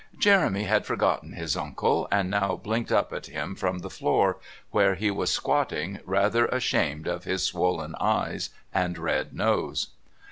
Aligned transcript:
Jeremy 0.17 0.63
had 0.63 0.83
forgotten 0.87 1.33
his 1.33 1.55
uncle, 1.55 2.07
and 2.11 2.27
now 2.31 2.55
blinked 2.55 2.91
up 2.91 3.13
at 3.13 3.27
him 3.27 3.53
from 3.53 3.77
the 3.81 3.89
floor, 3.91 4.39
where 4.71 4.95
he 4.95 5.11
was 5.11 5.29
squatting, 5.29 5.99
rather 6.05 6.47
ashamed 6.47 7.05
of 7.05 7.25
his 7.25 7.43
swollen 7.43 7.93
eyes 7.99 8.49
and 8.73 8.97
red 8.97 9.31
nose. 9.35 9.89